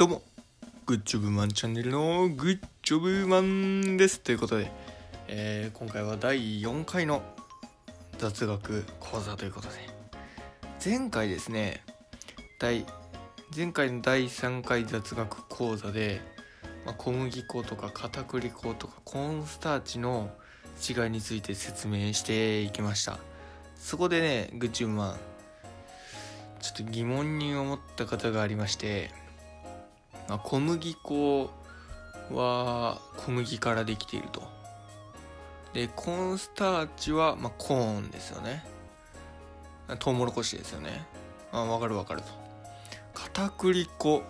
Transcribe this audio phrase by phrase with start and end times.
[0.00, 0.22] どうも、
[0.86, 4.18] グッジョブマンチャンネルのグッジョブマンです。
[4.20, 4.72] ということで、
[5.28, 7.20] えー今回は第4回の
[8.16, 9.74] 雑学講座ということで、
[10.82, 11.84] 前回ですね、
[12.58, 12.86] 第
[13.54, 16.22] 前回の第3回雑学講座で、
[16.86, 20.30] まあ、小麦粉とか片栗粉とかコーンスターチの
[20.78, 23.18] 違いについて説明していきました。
[23.76, 25.16] そこでね、グッジョブマン、
[26.62, 29.19] ちょっと疑問に思った方がありまして、
[30.30, 31.50] まあ、小麦粉
[32.30, 34.44] は小麦からできていると。
[35.72, 38.64] でコーンスターチは、まあ、コーンですよね。
[39.98, 41.04] トウモロコシですよね。
[41.50, 42.28] あ分かる分かると。
[43.12, 44.22] 片栗粉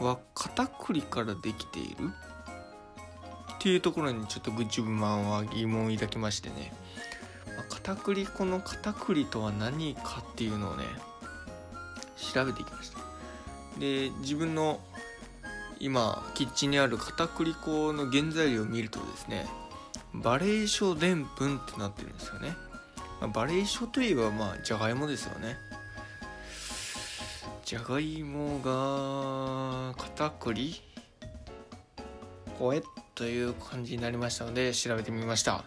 [0.00, 2.08] は片栗からできている？
[3.56, 6.72] っていうところにちょっとグッジョブマンは疑問を抱きましてね、
[7.54, 10.84] まあ片栗粉の片栗とは何かっていうのをね
[12.16, 13.03] 調べていきました。
[13.78, 14.80] で自分の
[15.80, 19.46] 今キッチンにある片栗粉の原材料を見るとですね
[20.14, 22.56] バレーショでんぷんってなってるんですよね、
[23.20, 25.56] まあバレーショといえばまあじゃがいもですよね。
[27.64, 30.80] じゃがいもが片栗
[32.58, 32.82] ほえ
[33.14, 35.64] という感じになりましたので調べてみました。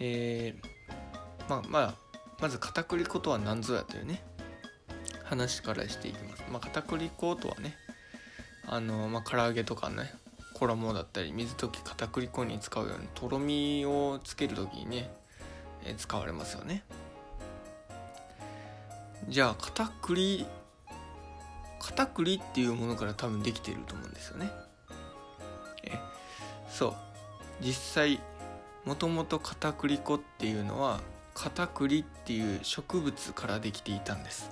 [0.00, 1.94] えー、まあまあ
[2.40, 4.22] まず片栗粉とは何ぞやというね。
[5.26, 6.44] 話からしていきます。
[6.50, 7.76] まあ、片栗粉とはね、
[8.66, 10.12] あの、まあ、唐揚げとかね、
[10.54, 15.10] 衣だったり、水溶き片栗粉に使うように、とろみをつけるときにね、
[15.84, 16.82] えー使われますよね。
[19.28, 20.46] じゃあ、片栗、
[21.80, 24.50] 片栗っていうものから多分できてると思うんですよね。
[25.84, 25.98] え、
[26.70, 26.94] そう。
[27.60, 28.20] 実際、
[28.84, 31.00] もともと片栗粉っていうのは、
[31.34, 34.50] 片栗っていう植物からできていたんです。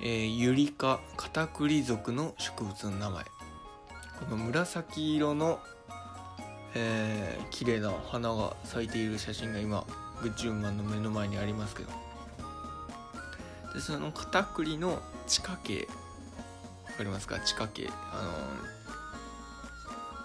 [0.00, 3.24] えーユリ科カタクリ属の植物の名前。
[3.24, 3.30] こ
[4.30, 5.58] の紫色の、
[6.74, 9.84] えー、綺麗な花が咲いている写真が今
[10.22, 11.90] グッジュンマンの目の前にありますけど。
[13.74, 15.88] でそのカタクリの地下茎。
[16.86, 17.40] わかりますか？
[17.40, 17.88] 地下茎。
[17.88, 18.32] あの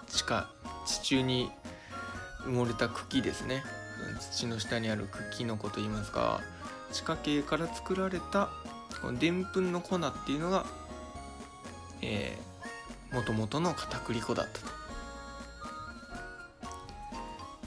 [0.08, 0.48] 地下
[0.86, 1.50] 地中に
[2.44, 3.62] 埋もれた茎ですね。
[4.20, 6.40] 土の下にある茎のこと言いますが
[6.92, 8.50] 地下茎から作られた
[9.02, 10.64] このでんぷんの粉っていうのが
[12.02, 14.66] えー、元々の片栗粉だったと。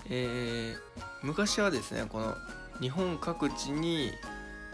[0.09, 0.85] えー
[1.23, 2.35] 昔はですねこの
[2.79, 4.11] 日本各地に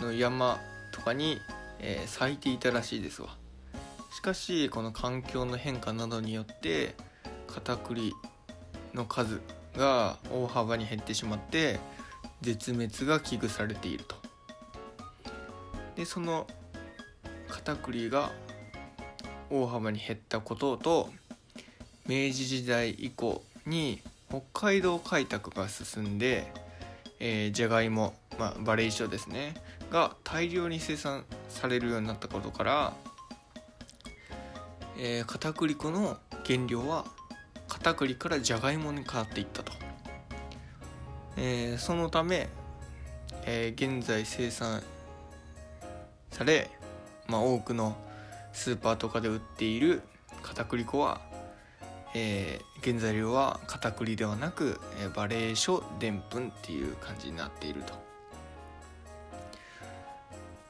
[0.01, 0.59] の山
[0.91, 1.39] とかに、
[1.79, 3.29] えー咲いていたらしいですわ。
[4.13, 6.95] しかしこの環境の変化などによって
[7.47, 8.13] 片栗
[8.93, 9.39] の数
[9.77, 11.79] が大幅に減ってしまって
[12.41, 14.20] 絶滅が危惧されていると。
[15.95, 16.47] でその
[17.49, 18.31] 片栗が
[19.49, 21.09] 大幅に減ったことと
[22.07, 26.51] 明治時代以降に北海道開拓が進んで、
[27.19, 29.53] えー、じゃがいも、まあ、バレーショですね
[29.91, 32.93] が大量に生産されるようになったことから、
[34.97, 37.05] えー、片栗粉の原料は
[37.67, 39.71] 片栗からじゃがいもに変わっていったと、
[41.37, 42.49] えーそのため、
[43.45, 44.81] えー現在生産
[46.31, 46.69] され、
[47.27, 47.95] まあ、多くの
[48.53, 50.01] スーパーとかで売っている
[50.41, 51.21] 片栗粉は、
[52.13, 57.93] えー原材料は片栗ではなく、えーバレーショでんぷんっていう感じになっていると。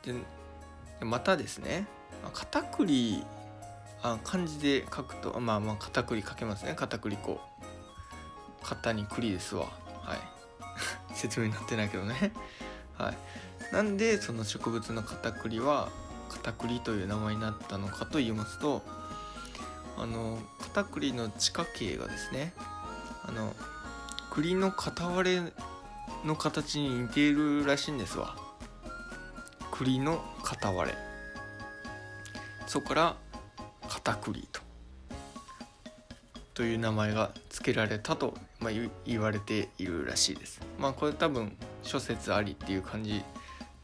[0.04, 0.14] で
[1.06, 1.88] またですね
[2.22, 3.24] まあ片栗
[4.04, 6.74] あ漢字で書くとまあまあ片栗書けますね。
[6.76, 7.40] 片栗粉。
[8.64, 9.68] 型に栗ですわ。
[10.02, 10.20] はい。
[11.16, 12.32] 説明になってないけどね。
[12.98, 13.18] はい。
[13.72, 15.90] なんでその植物の片栗は
[16.30, 18.82] 片栗という名前になったのかと言いますと
[19.98, 22.54] あの片栗の地下茎がですね
[23.24, 23.54] あの
[24.32, 25.42] 栗の片割れ
[26.26, 28.36] の形に似ているらしいんですわ。
[29.72, 30.98] 栗の片割れ。
[32.68, 33.16] そこから
[33.90, 34.62] 片栗と。
[36.54, 38.72] という名前が付けられたと、まあ、
[39.06, 40.62] 言われているらしいです。
[40.80, 43.24] まあこれ多分諸説ありっていう感じ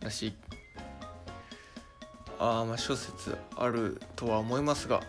[0.08, 0.34] らし
[2.40, 5.02] あまあ諸説あるとは思いますが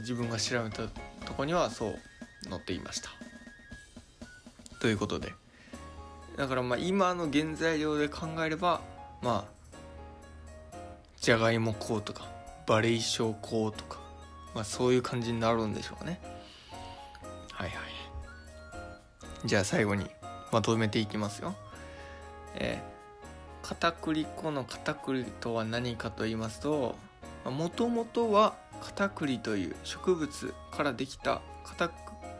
[0.00, 0.82] 自分が調べた
[1.26, 1.98] とこにはそう
[2.48, 3.10] 載っていました。
[4.80, 5.32] ということで。
[6.36, 8.80] だからまあ今の原材料で考えれば
[9.22, 10.76] まあ
[11.20, 12.26] じゃがいも粉とか
[12.66, 14.00] バレイショ粉とか
[14.54, 16.20] まあそういう感じになるんでしょうね。
[17.52, 17.78] はいはい。
[19.46, 20.06] じゃあ最後に
[20.50, 21.54] まとめていきますよ。
[22.54, 22.91] えー
[23.62, 26.96] 片栗粉の片栗とは何かと言いますと
[27.44, 31.90] もともとはカタクリという植物からできたカタ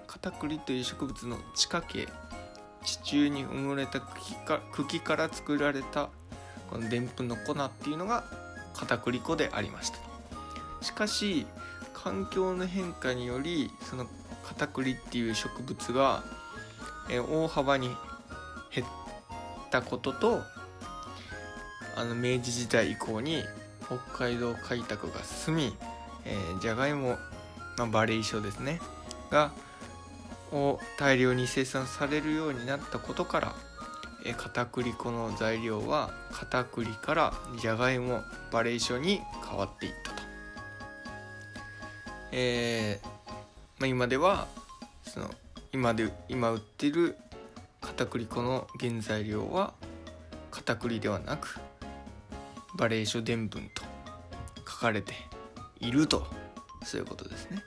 [0.06, 2.06] カタクリという植物の地下茎
[2.84, 6.10] 地中に埋もれた茎か茎から作られた
[6.70, 8.24] このでんぷんの粉っていうのが
[8.74, 9.98] 片栗粉でありました。
[10.80, 11.46] しかし
[11.94, 14.06] 環境の変化によりその
[14.44, 16.24] 片栗っていう植物が
[17.08, 17.88] 大幅に
[18.74, 18.86] 減っ
[19.70, 20.42] たことと
[21.96, 23.42] あの明治時代以降に
[23.86, 25.76] 北海道開拓が進み、
[26.24, 27.18] えー、じゃがいも、
[27.76, 28.80] まあ、バレー書ですね
[29.30, 29.52] が
[30.52, 33.54] を大量に生産されるようになったことから
[34.24, 38.22] え片栗粉の材料は片栗からじゃがいも
[38.52, 40.22] バレーションに変わっていったと、
[42.30, 43.06] えー
[43.78, 44.46] まあ、今では
[45.02, 45.30] その
[45.72, 47.16] 今で今売ってる
[47.80, 49.72] 片栗粉の原材料は
[50.50, 51.58] 片栗ではなく
[52.74, 53.82] バレーショでんぷんと
[54.68, 55.14] 書かれて
[55.80, 56.26] いると
[56.84, 57.62] そういうことですね。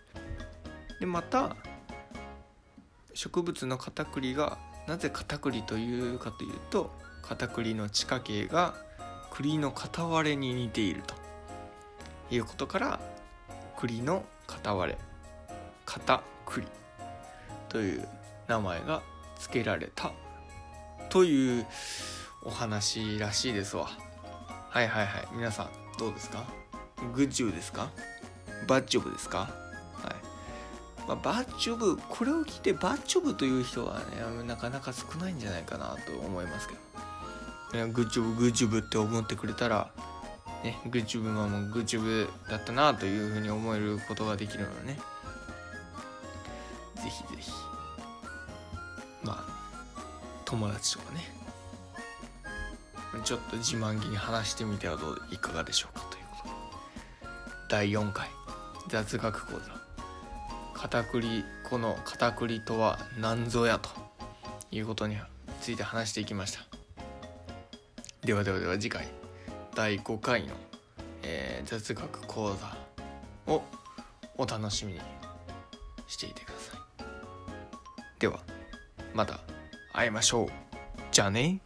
[0.99, 1.55] でまた
[3.13, 4.57] 植物の片栗が
[4.87, 6.91] なぜ片栗というかというと
[7.21, 8.75] 片栗の地下茎が
[9.31, 11.15] 栗の片割れに似ていると。
[12.31, 12.99] いうことから
[13.77, 14.97] 栗の片割れ。
[15.85, 16.65] 片栗。
[17.69, 18.07] という
[18.47, 19.01] 名前が
[19.39, 20.11] 付けられた。
[21.09, 21.65] という
[22.43, 23.89] お話らしいですわ。
[24.75, 25.27] はいはいはい。
[25.31, 26.43] 皆さんどうですか？
[27.15, 27.91] グッジョブですか？
[28.67, 29.37] バッジョブですか？
[29.39, 31.07] はい。
[31.07, 36.73] まあ、バッチョブこれを聞いてバッチョブという人はねなかなか少ないんじゃないかなと思いますけ
[37.77, 39.89] ど、グッジョブグッジョブって思ってくれたら
[40.61, 44.99] ねグッジョブマンもグッジョブだったなというふうに思えることができるのでね。
[46.95, 47.49] ぜひぜひ。
[49.23, 49.53] まあ
[50.43, 51.33] 友達とかね。
[53.23, 56.55] ちょっと自慢げに話してみてはどういかがでしょうかということで。
[57.69, 58.29] 第4回。
[58.87, 59.85] 雑学講座。
[60.73, 63.89] 片栗粉の片栗とは何ぞやと
[64.71, 65.17] いうことに
[65.61, 66.59] ついて話していきました。
[68.23, 69.07] ではではでは次回。
[69.73, 70.53] 第5回の、
[71.23, 72.55] えー、雑学講
[73.47, 73.63] 座を
[74.37, 74.99] お楽しみに
[76.07, 76.79] していてください。
[78.19, 78.39] では
[79.13, 79.39] また
[79.91, 80.49] 会いましょう。
[81.11, 81.61] じゃあね。